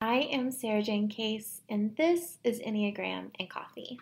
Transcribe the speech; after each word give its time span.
I 0.00 0.28
am 0.30 0.50
Sarajane 0.50 1.10
Case, 1.10 1.62
and 1.70 1.96
this 1.96 2.38
is 2.44 2.60
Enneagram 2.60 3.30
and 3.40 3.48
Coffee. 3.48 3.98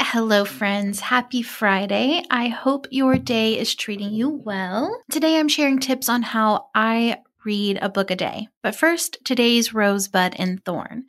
Hello, 0.00 0.44
friends. 0.44 1.00
Happy 1.00 1.42
Friday. 1.42 2.22
I 2.30 2.46
hope 2.46 2.86
your 2.92 3.16
day 3.16 3.58
is 3.58 3.74
treating 3.74 4.12
you 4.12 4.28
well. 4.28 5.02
Today, 5.10 5.40
I'm 5.40 5.48
sharing 5.48 5.80
tips 5.80 6.08
on 6.08 6.22
how 6.22 6.68
I 6.76 7.22
read 7.44 7.80
a 7.82 7.88
book 7.88 8.12
a 8.12 8.16
day. 8.16 8.46
But 8.62 8.76
first, 8.76 9.18
today's 9.24 9.74
rosebud 9.74 10.36
and 10.38 10.64
thorn. 10.64 11.06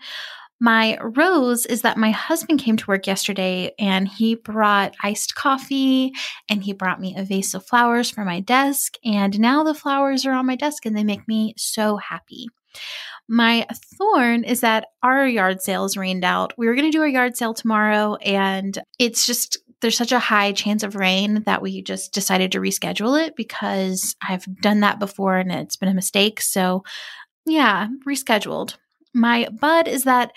My 0.64 0.98
rose 1.02 1.66
is 1.66 1.82
that 1.82 1.98
my 1.98 2.11
husband 2.11 2.61
came 2.61 2.77
to 2.77 2.88
work 2.88 3.05
yesterday 3.05 3.73
and 3.77 4.07
he 4.07 4.36
brought 4.36 4.95
iced 5.04 5.36
coffee 5.36 6.13
and 6.50 6.63
he 6.63 6.71
brought 6.71 7.02
me 7.02 7.16
a 7.18 7.25
vase 7.25 7.54
of 7.54 7.66
flowers 7.66 8.09
for 8.09 8.23
my 8.23 8.39
desk. 8.39 8.94
And 9.04 9.38
now 9.41 9.66
the 9.66 9.73
flowers 9.73 10.26
are 10.26 10.31
on 10.31 10.45
my 10.45 10.55
desk 10.55 10.86
and 10.86 10.95
they 10.95 11.04
make 11.04 11.27
me 11.27 11.54
so 11.57 11.98
happy. 11.98 12.48
My 13.27 13.68
thorn 13.98 14.45
is 14.45 14.62
that 14.62 14.85
our 15.04 15.27
yard 15.27 15.62
sale 15.62 15.84
is 15.84 15.98
rained 15.98 16.23
out. 16.23 16.54
We 16.57 16.68
were 16.68 16.76
going 16.76 16.90
to 16.90 16.98
do 16.98 17.02
our 17.02 17.09
yard 17.09 17.35
sale 17.35 17.54
tomorrow 17.54 18.16
and 18.16 18.82
it's 18.98 19.27
just 19.27 19.57
there's 19.82 19.98
such 19.98 20.13
a 20.13 20.20
high 20.20 20.54
chance 20.54 20.82
of 20.82 20.95
rain 20.95 21.43
that 21.45 21.62
we 21.62 21.82
just 21.82 22.13
decided 22.13 22.54
to 22.54 22.62
reschedule 22.62 23.21
it 23.21 23.35
because 23.35 24.16
I've 24.21 24.45
done 24.62 24.80
that 24.80 24.98
before 24.98 25.35
and 25.35 25.52
it's 25.52 25.76
been 25.76 25.90
a 25.90 25.93
mistake. 25.93 26.40
So, 26.40 26.85
yeah, 27.45 27.90
rescheduled. 28.07 28.77
My 29.13 29.48
bud 29.49 29.88
is 29.88 30.05
that 30.05 30.34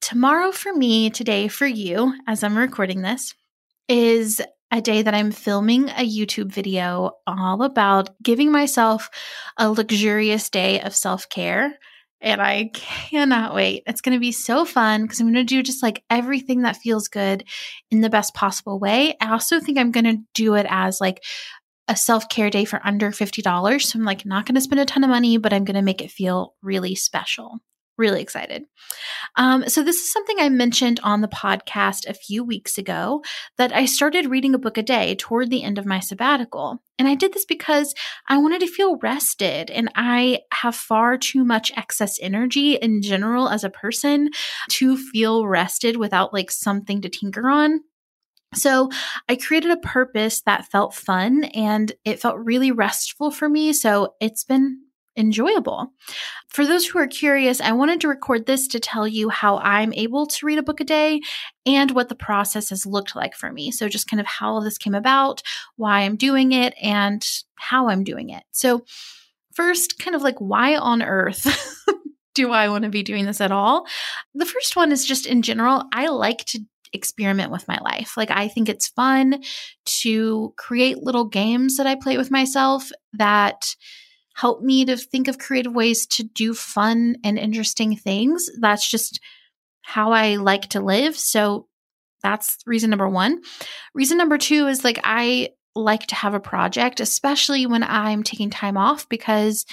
tomorrow 0.00 0.52
for 0.52 0.72
me, 0.72 1.10
today 1.10 1.48
for 1.48 1.66
you, 1.66 2.14
as 2.26 2.44
I'm 2.44 2.56
recording 2.56 3.02
this, 3.02 3.34
is 3.88 4.40
a 4.70 4.80
day 4.80 5.02
that 5.02 5.14
I'm 5.14 5.30
filming 5.30 5.88
a 5.90 6.08
YouTube 6.08 6.52
video 6.52 7.12
all 7.26 7.62
about 7.62 8.10
giving 8.22 8.50
myself 8.50 9.10
a 9.56 9.70
luxurious 9.70 10.50
day 10.50 10.80
of 10.80 10.94
self 10.94 11.28
care. 11.28 11.78
And 12.20 12.40
I 12.40 12.70
cannot 12.72 13.54
wait. 13.54 13.82
It's 13.86 14.00
going 14.00 14.16
to 14.16 14.20
be 14.20 14.32
so 14.32 14.64
fun 14.64 15.02
because 15.02 15.20
I'm 15.20 15.26
going 15.26 15.34
to 15.34 15.44
do 15.44 15.62
just 15.62 15.82
like 15.82 16.02
everything 16.08 16.62
that 16.62 16.76
feels 16.76 17.08
good 17.08 17.44
in 17.90 18.00
the 18.00 18.10
best 18.10 18.34
possible 18.34 18.78
way. 18.78 19.16
I 19.20 19.30
also 19.32 19.60
think 19.60 19.78
I'm 19.78 19.92
going 19.92 20.04
to 20.04 20.22
do 20.34 20.54
it 20.54 20.66
as 20.68 21.00
like 21.00 21.22
a 21.88 21.94
self 21.94 22.28
care 22.28 22.50
day 22.50 22.64
for 22.64 22.80
under 22.84 23.10
$50. 23.10 23.82
So 23.82 23.98
I'm 23.98 24.04
like 24.04 24.24
not 24.24 24.46
going 24.46 24.54
to 24.54 24.60
spend 24.60 24.80
a 24.80 24.86
ton 24.86 25.04
of 25.04 25.10
money, 25.10 25.36
but 25.36 25.52
I'm 25.52 25.64
going 25.64 25.76
to 25.76 25.82
make 25.82 26.02
it 26.02 26.10
feel 26.10 26.54
really 26.62 26.94
special. 26.94 27.60
Really 27.98 28.20
excited. 28.20 28.64
Um, 29.36 29.68
so, 29.68 29.82
this 29.82 29.96
is 29.96 30.12
something 30.12 30.36
I 30.38 30.50
mentioned 30.50 31.00
on 31.02 31.22
the 31.22 31.28
podcast 31.28 32.06
a 32.06 32.14
few 32.14 32.44
weeks 32.44 32.76
ago 32.76 33.22
that 33.56 33.74
I 33.74 33.86
started 33.86 34.30
reading 34.30 34.54
a 34.54 34.58
book 34.58 34.76
a 34.76 34.82
day 34.82 35.14
toward 35.14 35.48
the 35.48 35.62
end 35.62 35.78
of 35.78 35.86
my 35.86 36.00
sabbatical. 36.00 36.82
And 36.98 37.08
I 37.08 37.14
did 37.14 37.32
this 37.32 37.46
because 37.46 37.94
I 38.28 38.36
wanted 38.36 38.60
to 38.60 38.66
feel 38.66 38.98
rested, 38.98 39.70
and 39.70 39.90
I 39.94 40.40
have 40.52 40.76
far 40.76 41.16
too 41.16 41.44
much 41.44 41.72
excess 41.76 42.18
energy 42.20 42.74
in 42.74 43.00
general 43.00 43.48
as 43.48 43.64
a 43.64 43.70
person 43.70 44.30
to 44.70 44.98
feel 44.98 45.46
rested 45.46 45.96
without 45.96 46.34
like 46.34 46.50
something 46.50 47.00
to 47.00 47.08
tinker 47.08 47.48
on. 47.48 47.80
So 48.54 48.90
I 49.28 49.36
created 49.36 49.70
a 49.70 49.76
purpose 49.78 50.42
that 50.42 50.70
felt 50.70 50.94
fun 50.94 51.44
and 51.44 51.92
it 52.04 52.20
felt 52.20 52.38
really 52.38 52.72
restful 52.72 53.30
for 53.30 53.48
me. 53.48 53.72
So 53.72 54.14
it's 54.20 54.44
been 54.44 54.85
enjoyable. 55.16 55.92
For 56.48 56.66
those 56.66 56.86
who 56.86 56.98
are 56.98 57.06
curious, 57.06 57.60
I 57.60 57.72
wanted 57.72 58.00
to 58.00 58.08
record 58.08 58.46
this 58.46 58.66
to 58.68 58.80
tell 58.80 59.06
you 59.06 59.28
how 59.28 59.58
I'm 59.58 59.92
able 59.92 60.26
to 60.26 60.46
read 60.46 60.58
a 60.58 60.62
book 60.62 60.80
a 60.80 60.84
day 60.84 61.20
and 61.64 61.90
what 61.90 62.08
the 62.08 62.14
process 62.14 62.70
has 62.70 62.86
looked 62.86 63.16
like 63.16 63.34
for 63.34 63.52
me. 63.52 63.70
So, 63.70 63.88
just 63.88 64.08
kind 64.08 64.20
of 64.20 64.26
how 64.26 64.60
this 64.60 64.78
came 64.78 64.94
about, 64.94 65.42
why 65.76 66.00
I'm 66.00 66.16
doing 66.16 66.52
it, 66.52 66.74
and 66.80 67.26
how 67.56 67.88
I'm 67.88 68.04
doing 68.04 68.30
it. 68.30 68.44
So, 68.50 68.84
first, 69.52 69.98
kind 69.98 70.14
of 70.14 70.22
like 70.22 70.38
why 70.38 70.76
on 70.76 71.02
earth 71.02 71.46
do 72.34 72.52
I 72.52 72.68
want 72.68 72.84
to 72.84 72.90
be 72.90 73.02
doing 73.02 73.24
this 73.24 73.40
at 73.40 73.52
all? 73.52 73.86
The 74.34 74.46
first 74.46 74.76
one 74.76 74.92
is 74.92 75.04
just 75.04 75.26
in 75.26 75.42
general, 75.42 75.84
I 75.92 76.08
like 76.08 76.44
to 76.46 76.60
experiment 76.92 77.52
with 77.52 77.66
my 77.68 77.78
life. 77.78 78.16
Like, 78.16 78.30
I 78.30 78.48
think 78.48 78.68
it's 78.68 78.88
fun 78.88 79.42
to 80.02 80.54
create 80.56 81.02
little 81.02 81.24
games 81.24 81.76
that 81.76 81.86
I 81.86 81.94
play 81.94 82.16
with 82.16 82.30
myself 82.30 82.90
that 83.14 83.74
help 84.36 84.60
me 84.62 84.84
to 84.84 84.96
think 84.98 85.28
of 85.28 85.38
creative 85.38 85.74
ways 85.74 86.06
to 86.06 86.22
do 86.22 86.52
fun 86.52 87.16
and 87.24 87.38
interesting 87.38 87.96
things. 87.96 88.50
That's 88.60 88.88
just 88.88 89.18
how 89.80 90.12
I 90.12 90.36
like 90.36 90.68
to 90.70 90.80
live. 90.80 91.16
So 91.16 91.68
that's 92.22 92.58
reason 92.66 92.90
number 92.90 93.08
one. 93.08 93.40
Reason 93.94 94.18
number 94.18 94.36
two 94.36 94.66
is 94.66 94.84
like 94.84 95.00
I 95.04 95.50
like 95.74 96.06
to 96.08 96.14
have 96.14 96.34
a 96.34 96.40
project, 96.40 97.00
especially 97.00 97.66
when 97.66 97.82
I'm 97.82 98.22
taking 98.22 98.50
time 98.50 98.76
off, 98.76 99.08
because 99.08 99.64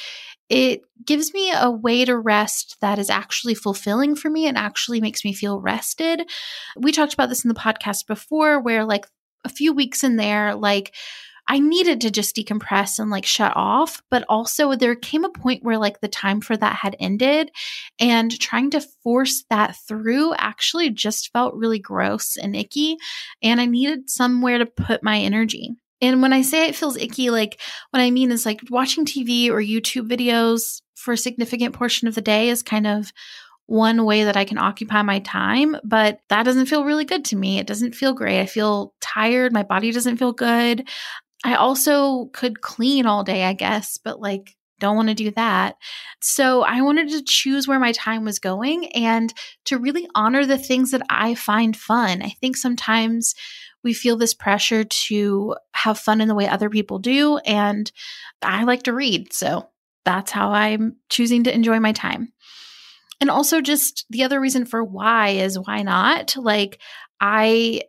it 0.49 0.81
gives 1.05 1.33
me 1.33 1.51
a 1.53 1.69
way 1.69 2.05
to 2.05 2.17
rest 2.17 2.77
that 2.79 2.99
is 2.99 3.09
actually 3.09 3.55
fulfilling 3.55 4.15
for 4.15 4.29
me 4.29 4.47
and 4.47 4.57
actually 4.57 5.01
makes 5.01 5.25
me 5.25 5.33
feel 5.33 5.59
rested. 5.59 6.29
We 6.77 6.91
talked 6.91 7.13
about 7.13 7.27
this 7.27 7.43
in 7.43 7.49
the 7.49 7.59
podcast 7.59 8.07
before, 8.07 8.61
where 8.61 8.85
like 8.85 9.05
a 9.43 9.49
few 9.49 9.73
weeks 9.73 10.03
in 10.03 10.15
there, 10.15 10.55
like 10.55 10.93
I 11.47 11.59
needed 11.59 12.01
to 12.01 12.11
just 12.11 12.35
decompress 12.35 12.99
and 12.99 13.09
like 13.09 13.25
shut 13.25 13.53
off. 13.55 14.01
But 14.09 14.25
also, 14.29 14.75
there 14.75 14.95
came 14.95 15.25
a 15.25 15.29
point 15.29 15.63
where 15.63 15.77
like 15.77 15.99
the 16.01 16.07
time 16.07 16.41
for 16.41 16.55
that 16.57 16.75
had 16.75 16.95
ended, 16.99 17.51
and 17.99 18.37
trying 18.39 18.71
to 18.71 18.81
force 19.03 19.43
that 19.49 19.75
through 19.87 20.33
actually 20.35 20.89
just 20.89 21.31
felt 21.31 21.55
really 21.55 21.79
gross 21.79 22.37
and 22.37 22.55
icky. 22.55 22.97
And 23.41 23.59
I 23.59 23.65
needed 23.65 24.09
somewhere 24.09 24.57
to 24.57 24.65
put 24.65 25.03
my 25.03 25.19
energy. 25.19 25.71
And 26.01 26.21
when 26.21 26.33
I 26.33 26.41
say 26.41 26.67
it 26.67 26.75
feels 26.75 26.97
icky, 26.97 27.29
like 27.29 27.59
what 27.91 28.01
I 28.01 28.11
mean 28.11 28.31
is 28.31 28.45
like 28.45 28.59
watching 28.69 29.05
TV 29.05 29.49
or 29.49 29.61
YouTube 29.61 30.09
videos 30.09 30.81
for 30.95 31.13
a 31.13 31.17
significant 31.17 31.73
portion 31.73 32.07
of 32.07 32.15
the 32.15 32.21
day 32.21 32.49
is 32.49 32.61
kind 32.61 32.87
of 32.87 33.11
one 33.65 34.03
way 34.03 34.25
that 34.25 34.35
I 34.35 34.43
can 34.43 34.57
occupy 34.57 35.01
my 35.01 35.19
time, 35.19 35.77
but 35.83 36.19
that 36.29 36.43
doesn't 36.43 36.65
feel 36.65 36.83
really 36.83 37.05
good 37.05 37.23
to 37.25 37.35
me. 37.37 37.59
It 37.59 37.67
doesn't 37.67 37.95
feel 37.95 38.13
great. 38.13 38.41
I 38.41 38.45
feel 38.45 38.93
tired. 38.99 39.53
My 39.53 39.63
body 39.63 39.91
doesn't 39.91 40.17
feel 40.17 40.33
good. 40.33 40.87
I 41.43 41.55
also 41.55 42.25
could 42.33 42.61
clean 42.61 43.05
all 43.05 43.23
day, 43.23 43.43
I 43.43 43.53
guess, 43.53 43.97
but 43.97 44.19
like 44.19 44.55
don't 44.79 44.95
want 44.97 45.09
to 45.09 45.15
do 45.15 45.31
that. 45.31 45.77
So 46.21 46.63
I 46.63 46.81
wanted 46.81 47.09
to 47.09 47.23
choose 47.23 47.67
where 47.67 47.79
my 47.79 47.93
time 47.93 48.25
was 48.25 48.39
going 48.39 48.87
and 48.93 49.33
to 49.65 49.77
really 49.77 50.07
honor 50.13 50.45
the 50.45 50.57
things 50.57 50.91
that 50.91 51.03
I 51.09 51.35
find 51.35 51.75
fun. 51.75 52.21
I 52.21 52.29
think 52.41 52.57
sometimes 52.57 53.33
we 53.83 53.93
feel 53.93 54.17
this 54.17 54.33
pressure 54.33 54.83
to 54.83 55.55
have 55.73 55.99
fun 55.99 56.21
in 56.21 56.27
the 56.27 56.35
way 56.35 56.47
other 56.47 56.69
people 56.69 56.99
do. 56.99 57.37
And 57.39 57.89
I 58.41 58.63
like 58.63 58.83
to 58.83 58.93
read. 58.93 59.31
So 59.31 59.69
that's 60.05 60.31
how 60.31 60.51
I'm 60.51 60.97
choosing 61.09 61.43
to 61.45 61.53
enjoy 61.53 61.79
my 61.79 61.91
time. 61.91 62.33
And 63.21 63.29
also, 63.29 63.61
just 63.61 64.05
the 64.09 64.23
other 64.23 64.41
reason 64.41 64.65
for 64.65 64.83
why 64.83 65.29
is 65.29 65.57
why 65.57 65.81
not? 65.83 66.35
Like, 66.35 66.81
I 67.21 67.83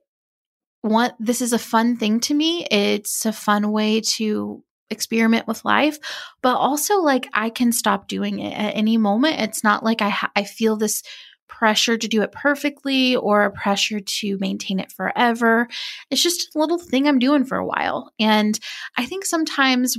want 0.85 1.15
this 1.19 1.41
is 1.41 1.53
a 1.53 1.59
fun 1.59 1.97
thing 1.97 2.21
to 2.21 2.35
me. 2.35 2.67
It's 2.71 3.27
a 3.27 3.33
fun 3.33 3.73
way 3.73 4.01
to 4.03 4.63
experiment 4.91 5.49
with 5.49 5.65
life, 5.65 5.99
but 6.43 6.57
also 6.57 6.99
like 7.01 7.29
I 7.33 7.51
can 7.51 7.73
stop 7.73 8.07
doing 8.07 8.39
it 8.39 8.53
at 8.53 8.77
any 8.77 8.97
moment. 8.99 9.41
It's 9.41 9.65
not 9.65 9.83
like 9.83 10.03
I 10.03 10.11
ha- 10.11 10.31
I 10.37 10.45
feel 10.45 10.77
this 10.77 11.03
pressure 11.49 11.97
to 11.97 12.09
do 12.09 12.23
it 12.23 12.33
perfectly 12.33 13.17
or 13.17 13.45
a 13.45 13.51
pressure 13.51 14.01
to 14.01 14.39
maintain 14.39 14.81
it 14.81 14.93
forever. 14.93 15.69
It's 16.11 16.23
just 16.23 16.55
a 16.55 16.59
little 16.59 16.79
thing 16.79 17.07
I'm 17.07 17.19
doing 17.19 17.45
for 17.45 17.57
a 17.57 17.67
while. 17.67 18.13
And 18.19 18.59
I 18.97 19.07
think 19.07 19.25
sometimes 19.25 19.97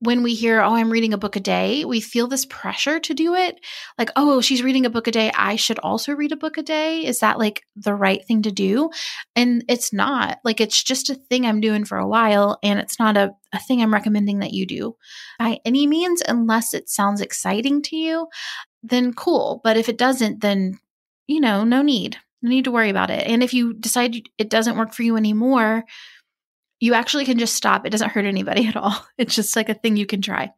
when 0.00 0.22
we 0.22 0.34
hear, 0.34 0.60
oh, 0.60 0.74
I'm 0.74 0.90
reading 0.90 1.14
a 1.14 1.18
book 1.18 1.36
a 1.36 1.40
day, 1.40 1.84
we 1.84 2.00
feel 2.00 2.26
this 2.26 2.44
pressure 2.44 3.00
to 3.00 3.14
do 3.14 3.34
it. 3.34 3.58
Like, 3.96 4.10
oh, 4.14 4.34
oh, 4.34 4.40
she's 4.42 4.62
reading 4.62 4.84
a 4.84 4.90
book 4.90 5.06
a 5.06 5.10
day. 5.10 5.32
I 5.34 5.56
should 5.56 5.78
also 5.78 6.12
read 6.12 6.32
a 6.32 6.36
book 6.36 6.58
a 6.58 6.62
day. 6.62 7.06
Is 7.06 7.20
that 7.20 7.38
like 7.38 7.64
the 7.76 7.94
right 7.94 8.22
thing 8.26 8.42
to 8.42 8.52
do? 8.52 8.90
And 9.34 9.64
it's 9.68 9.94
not. 9.94 10.38
Like, 10.44 10.60
it's 10.60 10.82
just 10.82 11.08
a 11.08 11.14
thing 11.14 11.46
I'm 11.46 11.62
doing 11.62 11.86
for 11.86 11.96
a 11.96 12.06
while. 12.06 12.58
And 12.62 12.78
it's 12.78 12.98
not 12.98 13.16
a, 13.16 13.32
a 13.54 13.58
thing 13.58 13.80
I'm 13.80 13.94
recommending 13.94 14.40
that 14.40 14.52
you 14.52 14.66
do 14.66 14.96
by 15.38 15.60
any 15.64 15.86
means, 15.86 16.22
unless 16.28 16.74
it 16.74 16.90
sounds 16.90 17.22
exciting 17.22 17.80
to 17.82 17.96
you, 17.96 18.26
then 18.82 19.14
cool. 19.14 19.62
But 19.64 19.78
if 19.78 19.88
it 19.88 19.96
doesn't, 19.96 20.40
then, 20.42 20.78
you 21.26 21.40
know, 21.40 21.64
no 21.64 21.80
need. 21.80 22.18
No 22.42 22.50
need 22.50 22.64
to 22.64 22.70
worry 22.70 22.90
about 22.90 23.10
it. 23.10 23.26
And 23.26 23.42
if 23.42 23.54
you 23.54 23.72
decide 23.72 24.28
it 24.36 24.50
doesn't 24.50 24.76
work 24.76 24.92
for 24.92 25.02
you 25.02 25.16
anymore, 25.16 25.84
you 26.80 26.94
actually 26.94 27.24
can 27.24 27.38
just 27.38 27.54
stop. 27.54 27.86
It 27.86 27.90
doesn't 27.90 28.10
hurt 28.10 28.24
anybody 28.24 28.66
at 28.66 28.76
all. 28.76 28.94
It's 29.18 29.34
just 29.34 29.56
like 29.56 29.68
a 29.68 29.74
thing 29.74 29.96
you 29.96 30.06
can 30.06 30.22
try. 30.22 30.52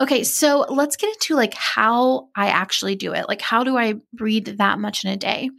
Okay, 0.00 0.24
so 0.24 0.66
let's 0.68 0.96
get 0.96 1.12
into 1.14 1.34
like 1.34 1.54
how 1.54 2.28
I 2.36 2.48
actually 2.48 2.96
do 2.96 3.12
it. 3.12 3.28
Like 3.28 3.40
how 3.40 3.64
do 3.64 3.76
I 3.76 3.94
read 4.18 4.56
that 4.58 4.78
much 4.78 5.04
in 5.04 5.10
a 5.10 5.16
day? 5.16 5.50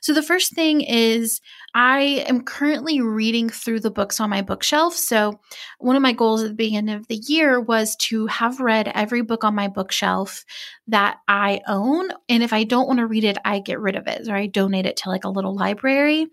So 0.00 0.12
the 0.12 0.22
first 0.22 0.54
thing 0.54 0.80
is 0.80 1.40
I 1.74 2.24
am 2.26 2.44
currently 2.44 3.00
reading 3.00 3.50
through 3.50 3.80
the 3.80 3.90
books 3.90 4.20
on 4.20 4.30
my 4.30 4.42
bookshelf. 4.42 4.94
So 4.94 5.38
one 5.78 5.96
of 5.96 6.02
my 6.02 6.12
goals 6.12 6.42
at 6.42 6.48
the 6.48 6.54
beginning 6.54 6.94
of 6.94 7.06
the 7.08 7.16
year 7.16 7.60
was 7.60 7.94
to 7.96 8.26
have 8.26 8.60
read 8.60 8.90
every 8.94 9.22
book 9.22 9.44
on 9.44 9.54
my 9.54 9.68
bookshelf 9.68 10.44
that 10.88 11.18
I 11.28 11.60
own. 11.68 12.08
And 12.28 12.42
if 12.42 12.52
I 12.52 12.64
don't 12.64 12.86
want 12.86 13.00
to 13.00 13.06
read 13.06 13.24
it, 13.24 13.36
I 13.44 13.60
get 13.60 13.80
rid 13.80 13.96
of 13.96 14.06
it 14.06 14.28
or 14.28 14.34
I 14.34 14.46
donate 14.46 14.86
it 14.86 14.96
to 14.98 15.10
like 15.10 15.24
a 15.24 15.28
little 15.28 15.54
library. 15.54 16.26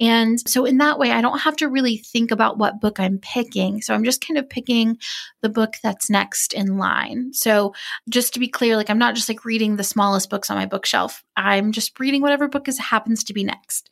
And 0.00 0.38
so 0.48 0.64
in 0.64 0.78
that 0.78 0.98
way, 0.98 1.10
I 1.10 1.20
don't 1.20 1.40
have 1.40 1.56
to 1.56 1.68
really 1.68 1.98
think 1.98 2.30
about 2.30 2.56
what 2.56 2.80
book 2.80 3.00
I'm 3.00 3.18
picking. 3.18 3.82
So 3.82 3.92
I'm 3.92 4.04
just 4.04 4.24
kind 4.26 4.38
of 4.38 4.48
picking 4.48 4.98
the 5.42 5.48
book 5.48 5.74
that's 5.82 6.08
next 6.08 6.52
in 6.52 6.65
line. 6.66 7.32
So 7.32 7.74
just 8.08 8.34
to 8.34 8.40
be 8.40 8.48
clear, 8.48 8.76
like 8.76 8.90
I'm 8.90 8.98
not 8.98 9.14
just 9.14 9.28
like 9.28 9.44
reading 9.44 9.76
the 9.76 9.84
smallest 9.84 10.30
books 10.30 10.50
on 10.50 10.56
my 10.56 10.66
bookshelf. 10.66 11.24
I'm 11.36 11.72
just 11.72 11.98
reading 11.98 12.22
whatever 12.22 12.48
book 12.48 12.68
is 12.68 12.78
happens 12.78 13.24
to 13.24 13.32
be 13.32 13.44
next. 13.44 13.90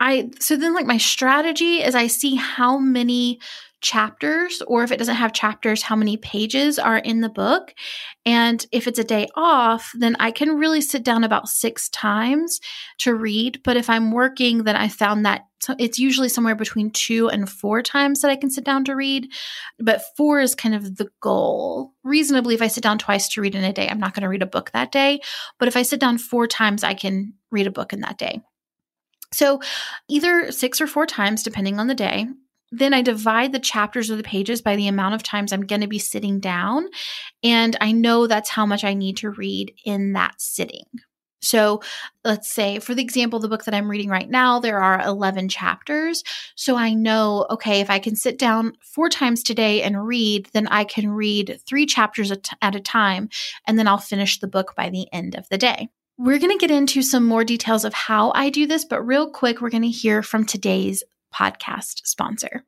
I 0.00 0.30
so 0.40 0.56
then 0.56 0.74
like 0.74 0.86
my 0.86 0.98
strategy 0.98 1.82
is 1.82 1.94
I 1.94 2.08
see 2.08 2.34
how 2.34 2.78
many 2.78 3.40
chapters 3.84 4.62
or 4.66 4.82
if 4.82 4.90
it 4.90 4.96
doesn't 4.96 5.16
have 5.16 5.34
chapters 5.34 5.82
how 5.82 5.94
many 5.94 6.16
pages 6.16 6.78
are 6.78 6.96
in 6.96 7.20
the 7.20 7.28
book 7.28 7.74
and 8.24 8.64
if 8.72 8.88
it's 8.88 8.98
a 8.98 9.04
day 9.04 9.28
off 9.34 9.92
then 9.94 10.16
i 10.20 10.30
can 10.30 10.56
really 10.56 10.80
sit 10.80 11.04
down 11.04 11.22
about 11.22 11.50
six 11.50 11.90
times 11.90 12.60
to 12.96 13.14
read 13.14 13.60
but 13.62 13.76
if 13.76 13.90
i'm 13.90 14.10
working 14.10 14.64
then 14.64 14.74
i 14.74 14.88
found 14.88 15.26
that 15.26 15.42
it's 15.78 15.98
usually 15.98 16.28
somewhere 16.28 16.54
between 16.54 16.90
two 16.90 17.28
and 17.28 17.50
four 17.50 17.82
times 17.82 18.20
that 18.20 18.30
i 18.30 18.36
can 18.36 18.50
sit 18.50 18.64
down 18.64 18.84
to 18.84 18.94
read 18.94 19.30
but 19.78 20.02
four 20.16 20.40
is 20.40 20.54
kind 20.54 20.74
of 20.74 20.96
the 20.96 21.08
goal 21.20 21.92
reasonably 22.02 22.54
if 22.54 22.62
i 22.62 22.68
sit 22.68 22.82
down 22.82 22.98
twice 22.98 23.28
to 23.28 23.40
read 23.40 23.54
in 23.54 23.64
a 23.64 23.72
day 23.72 23.88
i'm 23.88 24.00
not 24.00 24.14
going 24.14 24.22
to 24.22 24.28
read 24.28 24.42
a 24.42 24.46
book 24.46 24.70
that 24.72 24.92
day 24.92 25.20
but 25.58 25.68
if 25.68 25.76
i 25.76 25.82
sit 25.82 26.00
down 26.00 26.18
four 26.18 26.46
times 26.46 26.84
i 26.84 26.94
can 26.94 27.32
read 27.50 27.66
a 27.66 27.70
book 27.70 27.92
in 27.92 28.00
that 28.00 28.18
day 28.18 28.40
so, 29.34 29.60
either 30.08 30.52
six 30.52 30.80
or 30.80 30.86
four 30.86 31.06
times, 31.06 31.42
depending 31.42 31.80
on 31.80 31.88
the 31.88 31.94
day. 31.94 32.26
Then 32.70 32.94
I 32.94 33.02
divide 33.02 33.52
the 33.52 33.58
chapters 33.58 34.10
or 34.10 34.16
the 34.16 34.22
pages 34.22 34.62
by 34.62 34.76
the 34.76 34.86
amount 34.86 35.16
of 35.16 35.24
times 35.24 35.52
I'm 35.52 35.66
going 35.66 35.80
to 35.80 35.88
be 35.88 35.98
sitting 35.98 36.38
down. 36.38 36.86
And 37.42 37.76
I 37.80 37.92
know 37.92 38.26
that's 38.26 38.50
how 38.50 38.64
much 38.64 38.84
I 38.84 38.94
need 38.94 39.16
to 39.18 39.30
read 39.30 39.74
in 39.84 40.12
that 40.12 40.40
sitting. 40.40 40.84
So 41.44 41.82
let's 42.24 42.50
say, 42.50 42.78
for 42.78 42.94
the 42.94 43.02
example, 43.02 43.38
the 43.38 43.48
book 43.48 43.64
that 43.64 43.74
I'm 43.74 43.90
reading 43.90 44.08
right 44.08 44.28
now, 44.28 44.58
there 44.58 44.80
are 44.80 45.00
11 45.00 45.48
chapters. 45.48 46.24
So 46.54 46.76
I 46.76 46.94
know, 46.94 47.46
okay, 47.50 47.80
if 47.80 47.90
I 47.90 47.98
can 47.98 48.16
sit 48.16 48.38
down 48.38 48.72
four 48.80 49.08
times 49.08 49.42
today 49.42 49.82
and 49.82 50.06
read, 50.06 50.48
then 50.52 50.66
I 50.68 50.84
can 50.84 51.10
read 51.10 51.60
three 51.66 51.86
chapters 51.86 52.32
at 52.32 52.74
a 52.74 52.80
time, 52.80 53.28
and 53.66 53.78
then 53.78 53.86
I'll 53.86 53.98
finish 53.98 54.40
the 54.40 54.48
book 54.48 54.74
by 54.76 54.90
the 54.90 55.06
end 55.12 55.34
of 55.34 55.48
the 55.48 55.58
day. 55.58 55.88
We're 56.16 56.38
going 56.38 56.56
to 56.56 56.66
get 56.66 56.70
into 56.70 57.02
some 57.02 57.26
more 57.26 57.44
details 57.44 57.84
of 57.84 57.92
how 57.92 58.32
I 58.34 58.48
do 58.48 58.66
this, 58.66 58.84
but 58.84 59.02
real 59.02 59.28
quick, 59.28 59.60
we're 59.60 59.70
going 59.70 59.82
to 59.82 59.88
hear 59.88 60.22
from 60.22 60.44
today's 60.44 61.02
podcast 61.34 62.06
sponsor. 62.06 62.64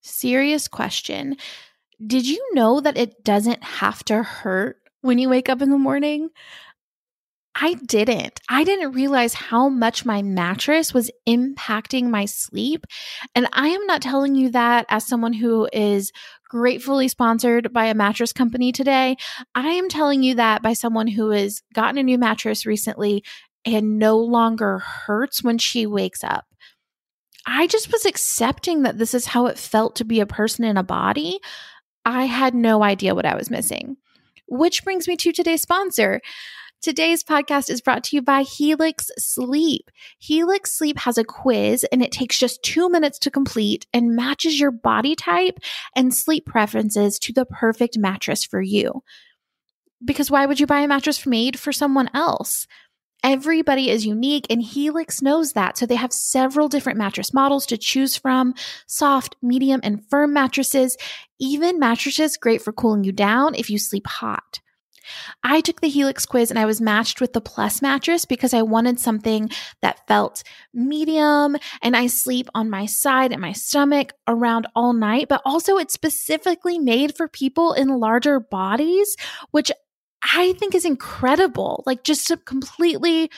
Serious 0.00 0.66
question. 0.66 1.36
Did 2.04 2.26
you 2.28 2.54
know 2.54 2.80
that 2.80 2.98
it 2.98 3.24
doesn't 3.24 3.62
have 3.62 4.04
to 4.04 4.22
hurt 4.22 4.76
when 5.00 5.18
you 5.18 5.28
wake 5.28 5.48
up 5.48 5.62
in 5.62 5.70
the 5.70 5.78
morning? 5.78 6.30
I 7.58 7.74
didn't. 7.74 8.38
I 8.50 8.64
didn't 8.64 8.92
realize 8.92 9.32
how 9.32 9.70
much 9.70 10.04
my 10.04 10.20
mattress 10.20 10.92
was 10.92 11.10
impacting 11.26 12.10
my 12.10 12.26
sleep. 12.26 12.84
And 13.34 13.48
I 13.52 13.68
am 13.68 13.86
not 13.86 14.02
telling 14.02 14.34
you 14.34 14.50
that 14.50 14.84
as 14.90 15.06
someone 15.06 15.32
who 15.32 15.66
is 15.72 16.12
gratefully 16.48 17.08
sponsored 17.08 17.72
by 17.72 17.86
a 17.86 17.94
mattress 17.94 18.32
company 18.32 18.72
today. 18.72 19.16
I 19.54 19.68
am 19.68 19.88
telling 19.88 20.22
you 20.22 20.34
that 20.34 20.62
by 20.62 20.74
someone 20.74 21.06
who 21.06 21.30
has 21.30 21.62
gotten 21.74 21.98
a 21.98 22.02
new 22.02 22.18
mattress 22.18 22.66
recently 22.66 23.24
and 23.64 23.98
no 23.98 24.18
longer 24.18 24.78
hurts 24.78 25.42
when 25.42 25.58
she 25.58 25.86
wakes 25.86 26.22
up. 26.22 26.44
I 27.46 27.66
just 27.66 27.90
was 27.92 28.04
accepting 28.04 28.82
that 28.82 28.98
this 28.98 29.14
is 29.14 29.26
how 29.26 29.46
it 29.46 29.58
felt 29.58 29.96
to 29.96 30.04
be 30.04 30.20
a 30.20 30.26
person 30.26 30.64
in 30.64 30.76
a 30.76 30.82
body. 30.82 31.40
I 32.06 32.26
had 32.26 32.54
no 32.54 32.84
idea 32.84 33.16
what 33.16 33.26
I 33.26 33.34
was 33.34 33.50
missing. 33.50 33.96
Which 34.46 34.84
brings 34.84 35.08
me 35.08 35.16
to 35.16 35.32
today's 35.32 35.62
sponsor. 35.62 36.20
Today's 36.80 37.24
podcast 37.24 37.68
is 37.68 37.80
brought 37.80 38.04
to 38.04 38.16
you 38.16 38.22
by 38.22 38.42
Helix 38.42 39.10
Sleep. 39.18 39.90
Helix 40.20 40.72
Sleep 40.72 40.98
has 40.98 41.18
a 41.18 41.24
quiz 41.24 41.84
and 41.90 42.04
it 42.04 42.12
takes 42.12 42.38
just 42.38 42.62
two 42.62 42.88
minutes 42.88 43.18
to 43.20 43.30
complete 43.30 43.86
and 43.92 44.14
matches 44.14 44.60
your 44.60 44.70
body 44.70 45.16
type 45.16 45.58
and 45.96 46.14
sleep 46.14 46.46
preferences 46.46 47.18
to 47.18 47.32
the 47.32 47.44
perfect 47.44 47.98
mattress 47.98 48.44
for 48.44 48.62
you. 48.62 49.02
Because 50.04 50.30
why 50.30 50.46
would 50.46 50.60
you 50.60 50.66
buy 50.66 50.80
a 50.80 50.88
mattress 50.88 51.26
made 51.26 51.58
for 51.58 51.72
someone 51.72 52.08
else? 52.14 52.68
Everybody 53.22 53.90
is 53.90 54.06
unique 54.06 54.46
and 54.50 54.62
Helix 54.62 55.20
knows 55.20 55.52
that. 55.52 55.76
So 55.76 55.86
they 55.86 55.96
have 55.96 56.12
several 56.12 56.68
different 56.68 56.98
mattress 56.98 57.34
models 57.34 57.66
to 57.66 57.76
choose 57.76 58.16
from 58.16 58.54
soft, 58.86 59.36
medium, 59.42 59.80
and 59.82 60.04
firm 60.08 60.32
mattresses, 60.32 60.96
even 61.40 61.78
mattresses 61.78 62.36
great 62.36 62.62
for 62.62 62.72
cooling 62.72 63.04
you 63.04 63.12
down 63.12 63.54
if 63.54 63.68
you 63.68 63.78
sleep 63.78 64.06
hot. 64.06 64.60
I 65.42 65.60
took 65.60 65.80
the 65.80 65.88
Helix 65.88 66.26
quiz 66.26 66.50
and 66.50 66.58
I 66.58 66.66
was 66.66 66.80
matched 66.80 67.20
with 67.20 67.32
the 67.32 67.40
Plus 67.40 67.82
mattress 67.82 68.24
because 68.24 68.52
I 68.52 68.62
wanted 68.62 68.98
something 68.98 69.50
that 69.82 70.06
felt 70.08 70.42
medium 70.74 71.56
and 71.82 71.96
I 71.96 72.06
sleep 72.06 72.48
on 72.54 72.70
my 72.70 72.86
side 72.86 73.32
and 73.32 73.40
my 73.40 73.52
stomach 73.52 74.12
around 74.26 74.66
all 74.74 74.92
night, 74.92 75.28
but 75.28 75.42
also 75.44 75.76
it's 75.76 75.94
specifically 75.94 76.78
made 76.78 77.16
for 77.16 77.28
people 77.28 77.72
in 77.72 77.88
larger 77.88 78.40
bodies, 78.40 79.16
which 79.50 79.70
I 80.34 80.54
think 80.54 80.74
is 80.74 80.84
incredible. 80.84 81.82
Like 81.86 82.04
just 82.04 82.30
completely 82.44 83.30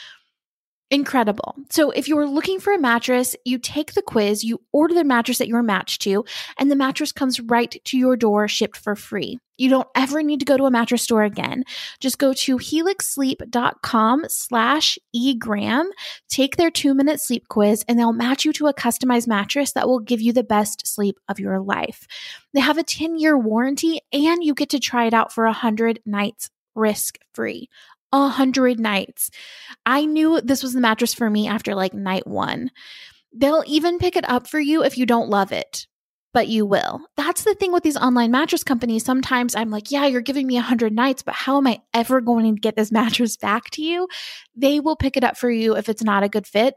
Incredible. 0.91 1.55
So, 1.69 1.91
if 1.91 2.09
you're 2.09 2.27
looking 2.27 2.61
for 2.61 2.73
a 2.73 2.79
mattress, 2.79 3.37
you 3.45 3.59
take 3.59 3.93
the 3.93 4.01
quiz, 4.01 4.43
you 4.43 4.63
order 4.73 4.95
the 4.95 5.05
mattress 5.05 5.37
that 5.37 5.47
you're 5.47 5.63
matched 5.63 6.01
to, 6.03 6.25
and 6.57 6.71
the 6.71 6.77
mattress 6.77 7.13
comes 7.13 7.41
right 7.41 7.77
to 7.85 7.99
your 7.99 8.17
door 8.17 8.49
shipped 8.49 8.79
for 8.79 8.97
free. 8.97 9.39
You 9.59 9.69
don't 9.69 9.89
ever 9.95 10.23
need 10.23 10.41
to 10.41 10.47
go 10.47 10.57
to 10.57 10.65
a 10.65 10.71
mattress 10.71 11.03
store 11.03 11.25
again. 11.25 11.65
Just 12.01 12.19
go 12.19 12.33
to 12.33 12.57
helixsleep.com 12.57 14.25
slash 14.29 14.99
egram, 15.15 15.91
take 16.31 16.57
their 16.57 16.71
two 16.71 16.95
minute 16.95 17.21
sleep 17.21 17.49
quiz, 17.49 17.85
and 17.87 17.99
they'll 17.99 18.15
match 18.15 18.47
you 18.47 18.55
to 18.55 18.69
a 18.69 18.75
customized 18.75 19.27
mattress 19.27 19.73
that 19.73 19.89
will 19.89 20.01
give 20.01 20.23
you 20.23 20.33
the 20.33 20.45
best 20.45 20.87
sleep 20.87 21.19
of 21.29 21.39
your 21.39 21.61
life. 21.61 22.07
They 22.55 22.61
have 22.61 22.79
a 22.79 22.83
10 22.83 23.19
year 23.19 23.37
warranty 23.37 24.01
and 24.11 24.43
you 24.43 24.55
get 24.55 24.71
to 24.71 24.81
try 24.81 25.05
it 25.05 25.13
out 25.13 25.35
for 25.35 25.45
100 25.45 26.01
nights 26.07 26.49
risk 26.79 27.19
free 27.35 27.69
a 28.13 28.29
hundred 28.29 28.81
nights. 28.81 29.31
I 29.85 30.05
knew 30.05 30.41
this 30.41 30.63
was 30.63 30.73
the 30.73 30.81
mattress 30.81 31.15
for 31.15 31.29
me 31.29 31.47
after 31.47 31.75
like 31.75 31.95
night 31.95 32.27
one. 32.27 32.71
They'll 33.33 33.65
even 33.67 33.99
pick 33.99 34.17
it 34.17 34.29
up 34.29 34.49
for 34.49 34.59
you 34.59 34.83
if 34.83 34.97
you 34.97 35.05
don't 35.05 35.29
love 35.29 35.53
it, 35.53 35.87
but 36.33 36.49
you 36.49 36.65
will. 36.65 37.01
That's 37.17 37.45
the 37.45 37.55
thing 37.55 37.73
with 37.73 37.83
these 37.83 37.97
online 37.97 38.31
mattress 38.31 38.65
companies. 38.65 39.05
Sometimes 39.05 39.55
I'm 39.55 39.71
like, 39.71 39.91
yeah, 39.91 40.07
you're 40.07 40.23
giving 40.23 40.47
me 40.47 40.57
a 40.57 40.63
hundred 40.63 40.95
nights, 40.95 41.23
but 41.23 41.35
how 41.35 41.59
am 41.59 41.67
I 41.67 41.83
ever 41.93 42.21
going 42.21 42.55
to 42.55 42.61
get 42.61 42.77
this 42.77 42.93
mattress 42.93 43.37
back 43.37 43.71
to 43.71 43.83
you? 43.83 44.09
They 44.57 44.81
will 44.81 44.97
pick 44.97 45.17
it 45.17 45.25
up 45.25 45.37
for 45.37 45.51
you 45.51 45.77
if 45.77 45.89
it's 45.89 46.03
not 46.03 46.23
a 46.23 46.29
good 46.29 46.47
fit. 46.47 46.75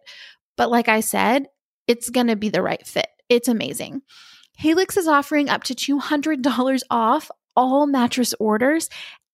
But 0.57 0.69
like 0.69 0.89
I 0.89 0.99
said, 0.99 1.47
it's 1.87 2.09
going 2.09 2.27
to 2.27 2.35
be 2.35 2.49
the 2.49 2.61
right 2.61 2.85
fit. 2.85 3.07
It's 3.29 3.47
amazing. 3.47 4.01
Helix 4.57 4.97
is 4.97 5.07
offering 5.07 5.49
up 5.49 5.63
to 5.63 5.73
$200 5.73 6.81
off 6.89 7.31
all 7.55 7.87
mattress 7.87 8.33
orders 8.39 8.89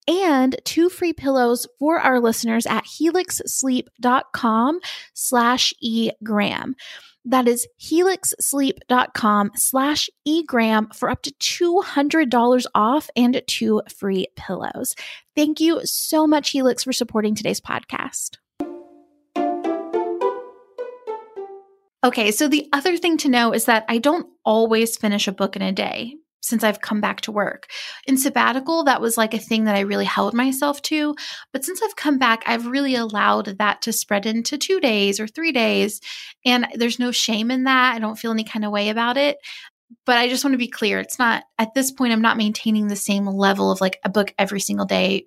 and 0.08 0.56
two 0.64 0.88
free 0.88 1.12
pillows 1.12 1.68
for 1.78 2.00
our 2.00 2.18
listeners 2.18 2.66
at 2.66 2.84
helixsleep.com 2.84 4.80
slash 5.14 5.74
egram. 5.84 6.72
That 7.24 7.46
is 7.46 7.68
helixsleep.com 7.80 9.50
slash 9.54 10.08
egram 10.26 10.94
for 10.94 11.10
up 11.10 11.22
to 11.22 11.34
$200 11.34 12.64
off 12.74 13.10
and 13.14 13.42
two 13.46 13.82
free 13.94 14.28
pillows. 14.34 14.94
Thank 15.36 15.60
you 15.60 15.82
so 15.84 16.26
much, 16.26 16.50
Helix, 16.50 16.84
for 16.84 16.92
supporting 16.94 17.34
today's 17.34 17.60
podcast. 17.60 18.38
Okay, 22.04 22.30
so 22.30 22.48
the 22.48 22.68
other 22.72 22.96
thing 22.96 23.18
to 23.18 23.28
know 23.28 23.52
is 23.52 23.66
that 23.66 23.84
I 23.88 23.98
don't 23.98 24.28
always 24.44 24.96
finish 24.96 25.28
a 25.28 25.32
book 25.32 25.56
in 25.56 25.62
a 25.62 25.72
day 25.72 26.14
since 26.48 26.64
I've 26.64 26.80
come 26.80 27.00
back 27.00 27.20
to 27.22 27.32
work. 27.32 27.68
In 28.06 28.16
sabbatical, 28.16 28.84
that 28.84 29.00
was 29.00 29.16
like 29.16 29.34
a 29.34 29.38
thing 29.38 29.64
that 29.64 29.76
I 29.76 29.80
really 29.80 30.04
held 30.04 30.34
myself 30.34 30.82
to. 30.82 31.14
But 31.52 31.64
since 31.64 31.82
I've 31.82 31.96
come 31.96 32.18
back, 32.18 32.42
I've 32.46 32.66
really 32.66 32.94
allowed 32.94 33.58
that 33.58 33.82
to 33.82 33.92
spread 33.92 34.26
into 34.26 34.58
two 34.58 34.80
days 34.80 35.20
or 35.20 35.26
three 35.26 35.52
days. 35.52 36.00
And 36.44 36.66
there's 36.74 36.98
no 36.98 37.12
shame 37.12 37.50
in 37.50 37.64
that. 37.64 37.94
I 37.94 37.98
don't 37.98 38.18
feel 38.18 38.32
any 38.32 38.44
kind 38.44 38.64
of 38.64 38.72
way 38.72 38.88
about 38.88 39.16
it. 39.16 39.38
But 40.04 40.18
I 40.18 40.28
just 40.28 40.44
want 40.44 40.52
to 40.52 40.58
be 40.58 40.68
clear 40.68 41.00
it's 41.00 41.18
not, 41.18 41.44
at 41.58 41.74
this 41.74 41.90
point, 41.90 42.12
I'm 42.12 42.22
not 42.22 42.36
maintaining 42.36 42.88
the 42.88 42.96
same 42.96 43.26
level 43.26 43.70
of 43.70 43.80
like 43.80 43.98
a 44.04 44.10
book 44.10 44.34
every 44.38 44.60
single 44.60 44.86
day 44.86 45.26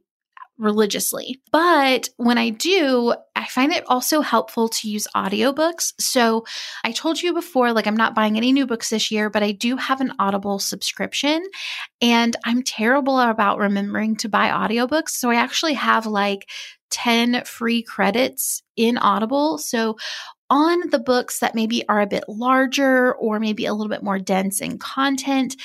religiously. 0.62 1.42
But 1.52 2.10
when 2.18 2.38
I 2.38 2.52
do, 2.52 3.14
I 3.36 3.48
find 3.48 3.74
it 3.74 3.84
also 3.88 4.22
helpful 4.22 4.70
to 4.70 4.90
use 4.90 5.08
audiobooks. 5.16 5.94
So 6.00 6.46
I 6.84 6.92
told 6.92 7.22
you 7.22 7.34
before, 7.34 7.74
like 7.74 7.88
I'm 7.88 7.98
not 7.98 8.16
buying 8.16 8.38
any 8.38 8.52
new 8.52 8.68
books 8.68 8.90
this 8.90 9.12
year, 9.12 9.30
but 9.30 9.44
I 9.44 9.52
do 9.52 9.76
have 9.76 10.00
an 10.00 10.14
Audible 10.20 10.60
subscription 10.60 11.44
and 12.02 12.36
I'm 12.46 12.62
terrible 12.62 13.20
about 13.20 13.58
remembering 13.58 14.16
to 14.18 14.30
buy 14.30 14.50
audiobooks. 14.50 15.10
So 15.10 15.30
I 15.30 15.36
actually 15.36 15.74
have 15.74 16.06
like 16.06 16.48
10 16.92 17.44
free 17.46 17.82
credits 17.82 18.62
in 18.76 18.98
Audible. 18.98 19.58
So 19.58 19.98
on 20.52 20.90
the 20.90 21.00
books 21.00 21.40
that 21.40 21.56
maybe 21.56 21.88
are 21.88 22.02
a 22.02 22.08
bit 22.08 22.26
larger 22.28 23.16
or 23.16 23.40
maybe 23.40 23.66
a 23.66 23.74
little 23.74 23.90
bit 23.90 24.04
more 24.04 24.20
dense 24.20 24.60
in 24.60 24.78
content, 24.78 25.56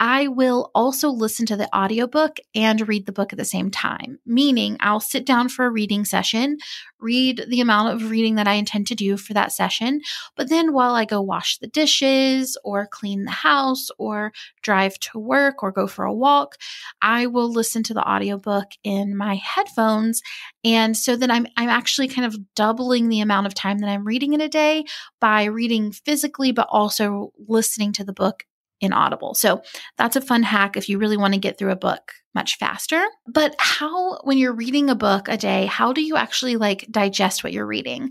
I 0.00 0.26
will 0.26 0.70
also 0.74 1.08
listen 1.08 1.46
to 1.46 1.56
the 1.56 1.74
audiobook 1.76 2.38
and 2.54 2.88
read 2.88 3.06
the 3.06 3.12
book 3.12 3.32
at 3.32 3.38
the 3.38 3.44
same 3.44 3.70
time. 3.70 4.18
Meaning, 4.26 4.76
I'll 4.80 5.00
sit 5.00 5.24
down 5.24 5.48
for 5.48 5.66
a 5.66 5.70
reading 5.70 6.04
session, 6.04 6.58
read 6.98 7.44
the 7.48 7.60
amount 7.60 7.94
of 7.94 8.10
reading 8.10 8.34
that 8.34 8.48
I 8.48 8.54
intend 8.54 8.88
to 8.88 8.94
do 8.94 9.16
for 9.16 9.34
that 9.34 9.52
session, 9.52 10.00
but 10.36 10.48
then 10.48 10.72
while 10.72 10.94
I 10.94 11.04
go 11.04 11.20
wash 11.20 11.58
the 11.58 11.68
dishes 11.68 12.58
or 12.64 12.88
clean 12.90 13.24
the 13.24 13.30
house 13.30 13.88
or 13.98 14.32
drive 14.62 14.98
to 15.00 15.18
work 15.18 15.62
or 15.62 15.70
go 15.70 15.86
for 15.86 16.04
a 16.04 16.12
walk, 16.12 16.56
I 17.00 17.26
will 17.26 17.50
listen 17.50 17.82
to 17.84 17.94
the 17.94 18.08
audiobook 18.08 18.72
in 18.82 19.16
my 19.16 19.36
headphones. 19.36 20.22
And 20.64 20.96
so 20.96 21.14
then 21.14 21.30
I'm 21.30 21.46
I'm 21.56 21.68
actually 21.68 22.08
kind 22.08 22.26
of 22.26 22.54
doubling 22.54 23.08
the 23.08 23.20
amount 23.20 23.46
of 23.46 23.54
time 23.54 23.78
that 23.78 23.90
I'm 23.90 24.06
reading 24.06 24.32
in 24.32 24.40
a 24.40 24.48
day 24.48 24.84
by 25.20 25.44
reading 25.44 25.92
physically 25.92 26.50
but 26.52 26.66
also 26.70 27.32
listening 27.46 27.92
to 27.92 28.04
the 28.04 28.12
book 28.12 28.44
in 28.80 28.92
Audible. 28.92 29.34
So 29.34 29.62
that's 29.96 30.16
a 30.16 30.20
fun 30.20 30.42
hack 30.42 30.76
if 30.76 30.88
you 30.88 30.98
really 30.98 31.16
want 31.16 31.34
to 31.34 31.40
get 31.40 31.58
through 31.58 31.72
a 31.72 31.76
book 31.76 32.12
much 32.34 32.56
faster. 32.58 33.02
But 33.26 33.54
how, 33.58 34.18
when 34.24 34.38
you're 34.38 34.54
reading 34.54 34.90
a 34.90 34.94
book 34.94 35.28
a 35.28 35.36
day, 35.36 35.66
how 35.66 35.92
do 35.92 36.02
you 36.02 36.16
actually 36.16 36.56
like 36.56 36.86
digest 36.90 37.44
what 37.44 37.52
you're 37.52 37.66
reading? 37.66 38.10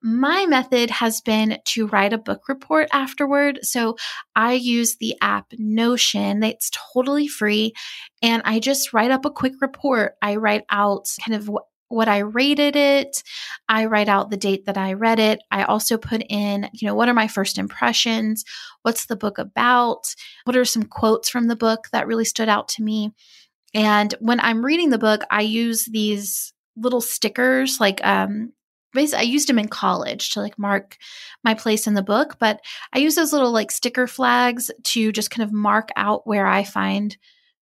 My 0.00 0.46
method 0.46 0.90
has 0.90 1.20
been 1.20 1.58
to 1.64 1.86
write 1.86 2.12
a 2.12 2.18
book 2.18 2.42
report 2.48 2.88
afterward. 2.92 3.60
So 3.62 3.96
I 4.36 4.52
use 4.52 4.96
the 4.96 5.16
app 5.20 5.46
Notion. 5.58 6.42
It's 6.42 6.70
totally 6.92 7.26
free. 7.26 7.72
And 8.22 8.42
I 8.44 8.60
just 8.60 8.92
write 8.92 9.10
up 9.10 9.24
a 9.24 9.30
quick 9.30 9.54
report. 9.60 10.14
I 10.22 10.36
write 10.36 10.64
out 10.70 11.08
kind 11.24 11.34
of 11.34 11.48
what 11.48 11.64
what 11.88 12.08
I 12.08 12.18
rated 12.18 12.76
it. 12.76 13.22
I 13.68 13.86
write 13.86 14.08
out 14.08 14.30
the 14.30 14.36
date 14.36 14.66
that 14.66 14.78
I 14.78 14.94
read 14.94 15.18
it. 15.18 15.40
I 15.50 15.64
also 15.64 15.96
put 15.98 16.22
in, 16.28 16.68
you 16.72 16.88
know, 16.88 16.94
what 16.94 17.08
are 17.08 17.14
my 17.14 17.28
first 17.28 17.58
impressions? 17.58 18.44
What's 18.82 19.06
the 19.06 19.16
book 19.16 19.38
about? 19.38 20.14
What 20.44 20.56
are 20.56 20.64
some 20.64 20.84
quotes 20.84 21.28
from 21.28 21.48
the 21.48 21.56
book 21.56 21.88
that 21.92 22.06
really 22.06 22.24
stood 22.24 22.48
out 22.48 22.68
to 22.68 22.82
me? 22.82 23.12
And 23.74 24.14
when 24.20 24.40
I'm 24.40 24.64
reading 24.64 24.90
the 24.90 24.98
book, 24.98 25.22
I 25.30 25.42
use 25.42 25.86
these 25.86 26.52
little 26.76 27.00
stickers 27.00 27.78
like 27.80 28.04
um 28.04 28.52
I 28.96 29.22
used 29.22 29.48
them 29.48 29.58
in 29.58 29.66
college 29.66 30.30
to 30.30 30.40
like 30.40 30.56
mark 30.56 30.96
my 31.42 31.54
place 31.54 31.88
in 31.88 31.94
the 31.94 32.02
book, 32.02 32.36
but 32.38 32.60
I 32.92 32.98
use 32.98 33.16
those 33.16 33.32
little 33.32 33.50
like 33.50 33.72
sticker 33.72 34.06
flags 34.06 34.70
to 34.84 35.10
just 35.10 35.30
kind 35.30 35.42
of 35.42 35.52
mark 35.52 35.88
out 35.96 36.26
where 36.28 36.46
I 36.46 36.62
find 36.62 37.16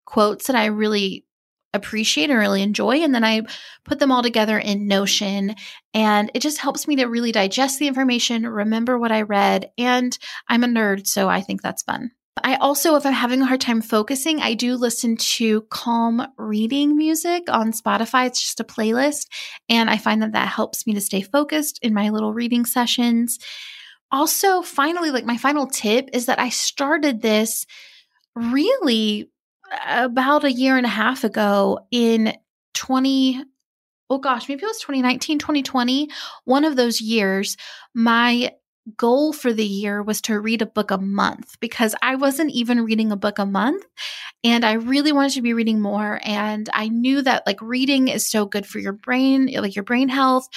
quotes 0.06 0.48
that 0.48 0.56
I 0.56 0.66
really 0.66 1.26
appreciate 1.74 2.30
and 2.30 2.40
really 2.40 2.62
enjoy. 2.62 2.98
And 3.02 3.14
then 3.14 3.24
I 3.24 3.42
put 3.86 4.00
them 4.00 4.12
all 4.12 4.24
together 4.24 4.58
in 4.58 4.88
Notion. 4.88 5.56
And 5.94 6.32
it 6.34 6.42
just 6.42 6.58
helps 6.58 6.88
me 6.88 6.96
to 6.98 7.06
really 7.06 7.32
digest 7.32 7.80
the 7.80 7.88
information, 7.88 8.48
remember 8.48 8.98
what 8.98 9.12
I 9.12 9.22
read. 9.22 9.72
And 9.78 10.18
I'm 10.48 10.64
a 10.64 10.68
nerd, 10.68 11.08
so 11.08 11.30
I 11.30 11.42
think 11.42 11.62
that's 11.62 11.84
fun. 11.84 12.12
I 12.44 12.56
also, 12.56 12.96
if 12.96 13.06
I'm 13.06 13.14
having 13.14 13.42
a 13.42 13.46
hard 13.46 13.62
time 13.62 13.82
focusing, 13.82 14.42
I 14.42 14.54
do 14.54 14.76
listen 14.76 15.18
to 15.18 15.62
calm 15.70 16.26
reading 16.38 16.96
music 16.96 17.44
on 17.50 17.74
Spotify. 17.74 18.28
It's 18.28 18.42
just 18.42 18.60
a 18.60 18.64
playlist. 18.64 19.28
And 19.68 19.90
I 19.90 19.98
find 19.98 20.22
that 20.22 20.32
that 20.34 20.48
helps 20.48 20.88
me 20.88 20.94
to 20.94 21.02
stay 21.02 21.22
focused 21.22 21.80
in 21.82 21.94
my 21.94 22.10
little 22.10 22.34
reading 22.34 22.66
sessions. 22.66 23.40
Also, 24.12 24.62
finally, 24.62 25.12
like 25.12 25.26
my 25.26 25.38
final 25.38 25.68
tip 25.68 26.10
is 26.14 26.28
that 26.28 26.40
I 26.40 26.50
started 26.50 27.22
this 27.22 27.66
really 28.36 29.30
about 29.88 30.44
a 30.44 30.52
year 30.52 30.78
and 30.78 30.86
a 30.86 30.90
half 30.90 31.24
ago 31.24 31.80
in 31.92 32.34
20 32.74 33.44
oh 34.10 34.18
gosh 34.18 34.48
maybe 34.50 34.64
it 34.64 34.68
was 34.68 34.80
2019 34.80 35.40
2020 35.40 36.10
one 36.46 36.66
of 36.66 36.76
those 36.76 37.02
years 37.02 37.58
my 37.94 38.52
goal 38.98 39.34
for 39.34 39.54
the 39.54 39.66
year 39.66 40.02
was 40.02 40.22
to 40.22 40.40
read 40.40 40.62
a 40.62 40.66
book 40.66 40.92
a 40.92 40.98
month 40.98 41.60
because 41.60 41.96
I 42.02 42.16
wasn't 42.16 42.52
even 42.52 42.86
reading 42.86 43.12
a 43.12 43.18
book 43.18 43.40
a 43.40 43.46
month 43.46 43.86
and 44.44 44.66
I 44.66 44.74
really 44.74 45.12
wanted 45.12 45.34
to 45.34 45.42
be 45.42 45.54
reading 45.54 45.82
more 45.82 46.20
and 46.24 46.70
I 46.74 46.88
knew 46.90 47.22
that 47.22 47.44
like 47.46 47.62
reading 47.62 48.08
is 48.08 48.26
so 48.26 48.46
good 48.46 48.66
for 48.66 48.80
your 48.80 48.94
brain 48.94 49.48
like 49.54 49.76
your 49.76 49.84
brain 49.84 50.10
health. 50.10 50.48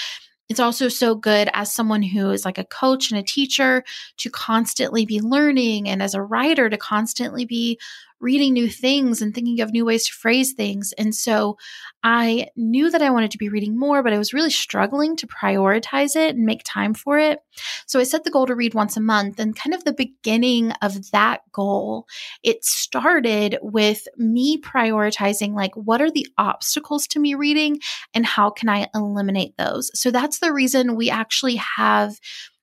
It's 0.48 0.60
also 0.60 0.88
so 0.88 1.14
good 1.14 1.48
as 1.54 1.72
someone 1.72 2.02
who 2.02 2.30
is 2.30 2.44
like 2.44 2.58
a 2.58 2.64
coach 2.64 3.10
and 3.10 3.18
a 3.18 3.22
teacher 3.22 3.84
to 4.18 4.30
constantly 4.30 5.06
be 5.06 5.20
learning 5.20 5.88
and 5.88 6.02
as 6.02 6.14
a 6.14 6.22
writer 6.22 6.68
to 6.68 6.76
constantly 6.76 7.44
be 7.44 7.78
reading 8.22 8.54
new 8.54 8.70
things 8.70 9.20
and 9.20 9.34
thinking 9.34 9.60
of 9.60 9.72
new 9.72 9.84
ways 9.84 10.06
to 10.06 10.12
phrase 10.12 10.52
things. 10.52 10.92
And 10.96 11.14
so 11.14 11.58
I 12.04 12.46
knew 12.56 12.90
that 12.90 13.02
I 13.02 13.10
wanted 13.10 13.32
to 13.32 13.38
be 13.38 13.48
reading 13.48 13.78
more, 13.78 14.02
but 14.02 14.12
I 14.12 14.18
was 14.18 14.32
really 14.32 14.50
struggling 14.50 15.16
to 15.16 15.26
prioritize 15.26 16.16
it 16.16 16.36
and 16.36 16.46
make 16.46 16.62
time 16.64 16.94
for 16.94 17.18
it. 17.18 17.40
So 17.86 18.00
I 18.00 18.04
set 18.04 18.24
the 18.24 18.30
goal 18.30 18.46
to 18.46 18.54
read 18.54 18.74
once 18.74 18.96
a 18.96 19.00
month 19.00 19.38
and 19.38 19.56
kind 19.56 19.74
of 19.74 19.84
the 19.84 19.92
beginning 19.92 20.72
of 20.82 21.10
that 21.10 21.42
goal, 21.52 22.06
it 22.42 22.64
started 22.64 23.58
with 23.60 24.06
me 24.16 24.60
prioritizing 24.60 25.54
like 25.54 25.74
what 25.74 26.00
are 26.00 26.10
the 26.10 26.26
obstacles 26.38 27.06
to 27.08 27.20
me 27.20 27.34
reading 27.34 27.80
and 28.14 28.24
how 28.24 28.50
can 28.50 28.68
I 28.68 28.88
eliminate 28.94 29.56
those? 29.56 29.90
So 29.94 30.10
that's 30.10 30.38
the 30.38 30.52
reason 30.52 30.96
we 30.96 31.10
actually 31.10 31.56
have 31.56 32.18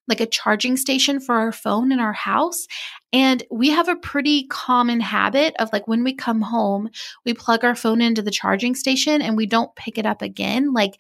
like 0.10 0.20
a 0.20 0.26
charging 0.26 0.76
station 0.76 1.20
for 1.20 1.36
our 1.36 1.52
phone 1.52 1.92
in 1.92 2.00
our 2.00 2.14
house. 2.14 2.68
And 3.14 3.44
we 3.50 3.70
have 3.70 3.88
a 3.88 3.96
pretty 3.96 4.48
common 4.48 5.00
habit 5.00 5.56
of 5.60 5.70
like 5.72 5.88
when 5.88 6.04
we 6.04 6.14
come 6.14 6.42
home, 6.42 6.90
we 7.26 7.34
plug 7.34 7.64
our 7.64 7.76
phone 7.76 8.02
into 8.02 8.22
the 8.22 8.32
charging 8.32 8.76
station 8.76 9.22
and 9.22 9.38
we 9.38 9.46
don't 9.46 9.76
pick 9.76 9.98
it 9.98 10.06
up 10.06 10.22
again. 10.22 10.74
Like 10.74 11.00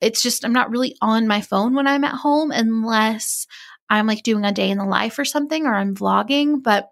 it's 0.00 0.22
just, 0.22 0.44
I'm 0.44 0.52
not 0.52 0.70
really 0.70 0.96
on 1.02 1.26
my 1.26 1.40
phone 1.40 1.74
when 1.74 1.86
I'm 1.86 2.04
at 2.04 2.14
home 2.14 2.50
unless 2.50 3.46
I'm 3.90 4.06
like 4.06 4.22
doing 4.22 4.44
a 4.44 4.52
day 4.52 4.70
in 4.70 4.78
the 4.78 4.84
life 4.84 5.18
or 5.18 5.24
something 5.24 5.66
or 5.66 5.74
I'm 5.74 5.94
vlogging. 5.94 6.62
But 6.62 6.90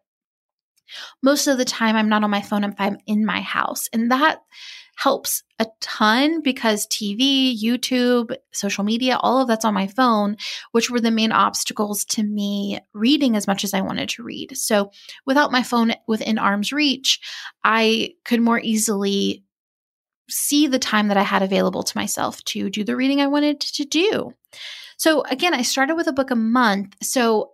most 1.23 1.47
of 1.47 1.59
the 1.59 1.65
time, 1.65 1.97
I'm 1.97 2.09
not 2.09 2.25
on 2.25 2.31
my 2.31 2.43
phone 2.43 2.65
if 2.65 2.75
I'm 2.79 2.99
in 3.07 3.25
my 3.25 3.41
house. 3.41 3.89
And 3.93 4.11
that 4.11 4.41
helps 5.03 5.43
a 5.59 5.67
ton 5.81 6.43
because 6.43 6.87
TV, 6.87 7.59
YouTube, 7.61 8.37
social 8.53 8.85
media, 8.85 9.17
all 9.17 9.41
of 9.41 9.49
that's 9.49 9.65
on 9.65 9.75
my 9.75 9.87
phone, 9.87 10.37
which 10.73 10.91
were 10.91 11.01
the 11.01 11.11
main 11.11 11.33
obstacles 11.33 12.05
to 12.05 12.23
me 12.23 12.79
reading 12.93 13.37
as 13.37 13.47
much 13.47 13.65
as 13.65 13.75
I 13.75 13.81
wanted 13.81 14.09
to 14.11 14.23
read. 14.23 14.57
So 14.57 14.91
without 15.27 15.51
my 15.53 15.63
phone 15.63 15.95
within 16.07 16.39
arm's 16.39 16.73
reach, 16.73 17.21
I 17.65 18.15
could 18.25 18.41
more 18.41 18.61
easily 18.61 19.45
see 20.29 20.67
the 20.67 20.79
time 20.79 21.09
that 21.09 21.17
I 21.17 21.23
had 21.23 21.43
available 21.43 21.83
to 21.83 21.99
myself 21.99 22.43
to 22.45 22.71
do 22.71 22.85
the 22.85 22.97
reading 22.97 23.21
I 23.21 23.27
wanted 23.27 23.61
to 23.61 23.85
do. 23.85 24.33
So 24.99 25.23
again, 25.23 25.53
I 25.53 25.63
started 25.63 25.97
with 25.97 26.07
a 26.07 26.13
book 26.13 26.31
a 26.31 26.37
month. 26.37 26.97
So 27.03 27.52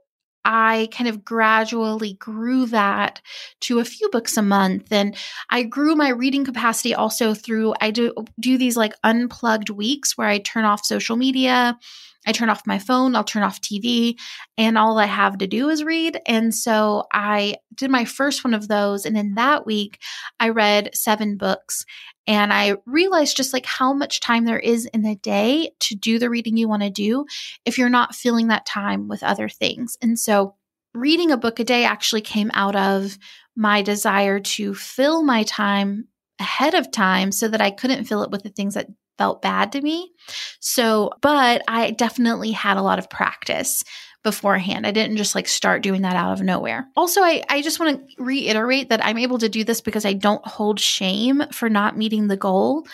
I 0.50 0.88
kind 0.92 1.08
of 1.08 1.26
gradually 1.26 2.14
grew 2.14 2.64
that 2.66 3.20
to 3.60 3.80
a 3.80 3.84
few 3.84 4.08
books 4.08 4.38
a 4.38 4.42
month. 4.42 4.90
And 4.90 5.14
I 5.50 5.62
grew 5.62 5.94
my 5.94 6.08
reading 6.08 6.42
capacity 6.42 6.94
also 6.94 7.34
through, 7.34 7.74
I 7.82 7.90
do, 7.90 8.14
do 8.40 8.56
these 8.56 8.74
like 8.74 8.94
unplugged 9.04 9.68
weeks 9.68 10.16
where 10.16 10.26
I 10.26 10.38
turn 10.38 10.64
off 10.64 10.86
social 10.86 11.16
media. 11.16 11.78
I 12.26 12.32
turn 12.32 12.50
off 12.50 12.66
my 12.66 12.78
phone, 12.78 13.16
I'll 13.16 13.24
turn 13.24 13.42
off 13.42 13.60
TV, 13.60 14.16
and 14.56 14.76
all 14.76 14.98
I 14.98 15.06
have 15.06 15.38
to 15.38 15.46
do 15.46 15.68
is 15.68 15.84
read. 15.84 16.20
And 16.26 16.54
so 16.54 17.04
I 17.12 17.56
did 17.74 17.90
my 17.90 18.04
first 18.04 18.44
one 18.44 18.54
of 18.54 18.68
those. 18.68 19.06
And 19.06 19.16
in 19.16 19.34
that 19.34 19.64
week, 19.64 19.98
I 20.38 20.50
read 20.50 20.90
seven 20.94 21.36
books. 21.36 21.84
And 22.26 22.52
I 22.52 22.76
realized 22.84 23.38
just 23.38 23.54
like 23.54 23.64
how 23.64 23.94
much 23.94 24.20
time 24.20 24.44
there 24.44 24.58
is 24.58 24.84
in 24.86 25.06
a 25.06 25.16
day 25.16 25.70
to 25.80 25.94
do 25.94 26.18
the 26.18 26.28
reading 26.28 26.58
you 26.58 26.68
want 26.68 26.82
to 26.82 26.90
do 26.90 27.24
if 27.64 27.78
you're 27.78 27.88
not 27.88 28.14
filling 28.14 28.48
that 28.48 28.66
time 28.66 29.08
with 29.08 29.22
other 29.22 29.48
things. 29.48 29.96
And 30.02 30.18
so 30.18 30.54
reading 30.94 31.30
a 31.30 31.38
book 31.38 31.58
a 31.58 31.64
day 31.64 31.84
actually 31.84 32.20
came 32.20 32.50
out 32.52 32.76
of 32.76 33.16
my 33.56 33.80
desire 33.80 34.40
to 34.40 34.74
fill 34.74 35.22
my 35.22 35.42
time 35.44 36.08
ahead 36.38 36.74
of 36.74 36.90
time 36.90 37.32
so 37.32 37.48
that 37.48 37.60
I 37.60 37.70
couldn't 37.70 38.04
fill 38.04 38.22
it 38.22 38.30
with 38.30 38.42
the 38.42 38.50
things 38.50 38.74
that 38.74 38.88
felt 39.18 39.42
bad 39.42 39.72
to 39.72 39.80
me. 39.80 40.12
So, 40.60 41.10
but 41.20 41.62
I 41.68 41.90
definitely 41.90 42.52
had 42.52 42.76
a 42.76 42.82
lot 42.82 42.98
of 42.98 43.10
practice 43.10 43.84
beforehand. 44.24 44.86
I 44.86 44.90
didn't 44.90 45.16
just 45.16 45.34
like 45.34 45.48
start 45.48 45.82
doing 45.82 46.02
that 46.02 46.16
out 46.16 46.32
of 46.32 46.42
nowhere. 46.42 46.86
Also, 46.96 47.22
I, 47.22 47.42
I 47.48 47.62
just 47.62 47.80
want 47.80 47.98
to 47.98 48.22
reiterate 48.22 48.88
that 48.88 49.04
I'm 49.04 49.18
able 49.18 49.38
to 49.38 49.48
do 49.48 49.64
this 49.64 49.80
because 49.80 50.04
I 50.04 50.12
don't 50.12 50.46
hold 50.46 50.80
shame 50.80 51.42
for 51.52 51.68
not 51.68 51.96
meeting 51.96 52.28
the 52.28 52.36
goal. 52.36 52.86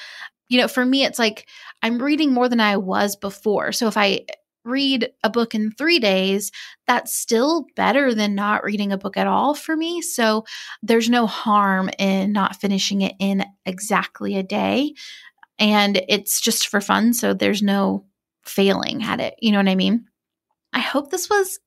You 0.48 0.60
know, 0.60 0.68
for 0.68 0.84
me, 0.84 1.04
it's 1.04 1.18
like 1.18 1.48
I'm 1.82 2.00
reading 2.00 2.32
more 2.32 2.48
than 2.48 2.60
I 2.60 2.76
was 2.76 3.16
before. 3.16 3.72
So 3.72 3.88
if 3.88 3.96
I 3.96 4.26
read 4.64 5.10
a 5.22 5.30
book 5.30 5.54
in 5.54 5.70
three 5.70 5.98
days, 5.98 6.50
that's 6.86 7.14
still 7.14 7.66
better 7.76 8.14
than 8.14 8.34
not 8.34 8.64
reading 8.64 8.92
a 8.92 8.98
book 8.98 9.16
at 9.16 9.26
all 9.26 9.54
for 9.54 9.76
me. 9.76 10.00
So 10.00 10.44
there's 10.82 11.08
no 11.08 11.26
harm 11.26 11.90
in 11.98 12.32
not 12.32 12.56
finishing 12.56 13.02
it 13.02 13.14
in 13.18 13.44
exactly 13.66 14.36
a 14.36 14.42
day. 14.42 14.94
And 15.58 16.02
it's 16.08 16.40
just 16.40 16.68
for 16.68 16.80
fun. 16.80 17.12
So 17.12 17.34
there's 17.34 17.62
no 17.62 18.06
failing 18.44 19.02
at 19.02 19.20
it. 19.20 19.34
You 19.40 19.52
know 19.52 19.58
what 19.58 19.68
I 19.68 19.74
mean? 19.74 20.06
I 20.72 20.80
hope 20.80 21.10
this 21.10 21.30
was 21.30 21.58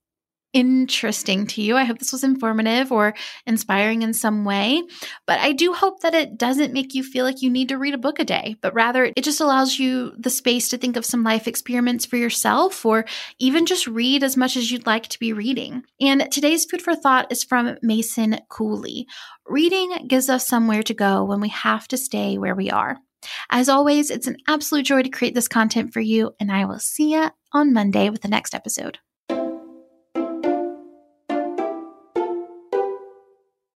interesting 0.54 1.46
to 1.46 1.62
you. 1.62 1.76
I 1.76 1.84
hope 1.84 2.00
this 2.00 2.12
was 2.12 2.24
informative 2.24 2.92
or 2.92 3.14
inspiring 3.46 4.02
in 4.02 4.14
some 4.14 4.46
way. 4.46 4.82
But 5.26 5.40
I 5.40 5.52
do 5.52 5.74
hope 5.74 6.02
that 6.02 6.16
it 6.16 6.38
doesn't 6.38 6.74
make 6.74 6.96
you 6.96 7.04
feel 7.04 7.26
like 7.26 7.42
you 7.42 7.50
need 7.50 7.70
to 7.70 7.78
read 7.78 7.94
a 7.94 8.00
book 8.00 8.20
a 8.20 8.26
day, 8.26 8.56
but 8.62 8.74
rather 8.74 9.06
it 9.16 9.24
just 9.24 9.42
allows 9.42 9.78
you 9.78 10.14
the 10.18 10.30
space 10.30 10.70
to 10.70 10.78
think 10.78 10.96
of 10.96 11.06
some 11.06 11.24
life 11.24 11.48
experiments 11.48 12.06
for 12.06 12.18
yourself 12.18 12.86
or 12.86 13.06
even 13.40 13.66
just 13.66 13.88
read 13.88 14.24
as 14.24 14.38
much 14.38 14.58
as 14.58 14.72
you'd 14.72 14.88
like 14.88 15.08
to 15.10 15.20
be 15.20 15.34
reading. 15.34 15.84
And 16.02 16.28
today's 16.32 16.66
food 16.66 16.82
for 16.82 16.96
thought 16.96 17.32
is 17.32 17.44
from 17.44 17.78
Mason 17.82 18.40
Cooley. 18.50 19.06
Reading 19.46 20.08
gives 20.08 20.30
us 20.30 20.48
somewhere 20.48 20.84
to 20.84 20.94
go 20.94 21.24
when 21.24 21.40
we 21.40 21.50
have 21.50 21.88
to 21.90 21.98
stay 21.98 22.38
where 22.38 22.56
we 22.56 22.72
are. 22.72 22.98
As 23.50 23.70
always, 23.70 24.10
it's 24.10 24.28
an 24.28 24.38
absolute 24.48 24.86
joy 24.86 25.04
to 25.04 25.10
create 25.10 25.34
this 25.34 25.48
content 25.48 25.94
for 25.94 26.02
you, 26.02 26.36
and 26.40 26.52
I 26.52 26.66
will 26.66 26.80
see 26.80 27.14
you 27.14 27.30
on 27.54 27.74
Monday 27.74 28.10
with 28.10 28.22
the 28.22 28.28
next 28.28 28.54
episode. 28.54 29.00